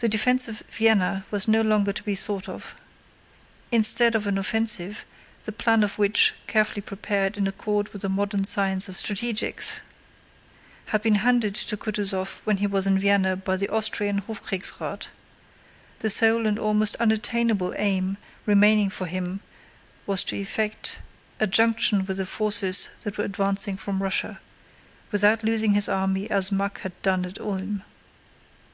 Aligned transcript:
The 0.00 0.08
defense 0.10 0.48
of 0.48 0.62
Vienna 0.70 1.24
was 1.30 1.48
no 1.48 1.62
longer 1.62 1.94
to 1.94 2.02
be 2.02 2.14
thought 2.14 2.46
of. 2.46 2.74
Instead 3.72 4.14
of 4.14 4.26
an 4.26 4.36
offensive, 4.36 5.06
the 5.44 5.50
plan 5.50 5.82
of 5.82 5.96
which, 5.96 6.34
carefully 6.46 6.82
prepared 6.82 7.38
in 7.38 7.46
accord 7.46 7.88
with 7.94 8.02
the 8.02 8.10
modern 8.10 8.44
science 8.44 8.86
of 8.86 8.96
strategics, 8.98 9.80
had 10.88 11.00
been 11.00 11.14
handed 11.14 11.54
to 11.54 11.74
Kutúzov 11.78 12.42
when 12.44 12.58
he 12.58 12.66
was 12.66 12.86
in 12.86 12.98
Vienna 12.98 13.34
by 13.34 13.56
the 13.56 13.70
Austrian 13.70 14.20
Hofkriegsrath, 14.20 15.08
the 16.00 16.10
sole 16.10 16.46
and 16.46 16.58
almost 16.58 16.94
unattainable 16.96 17.72
aim 17.78 18.18
remaining 18.44 18.90
for 18.90 19.06
him 19.06 19.40
was 20.04 20.22
to 20.24 20.36
effect 20.36 20.98
a 21.40 21.46
junction 21.46 22.04
with 22.04 22.18
the 22.18 22.26
forces 22.26 22.90
that 23.04 23.16
were 23.16 23.24
advancing 23.24 23.78
from 23.78 24.02
Russia, 24.02 24.38
without 25.10 25.42
losing 25.42 25.72
his 25.72 25.88
army 25.88 26.30
as 26.30 26.52
Mack 26.52 26.80
had 26.80 26.92
done 27.00 27.24
at 27.24 27.40
Ulm. 27.40 27.84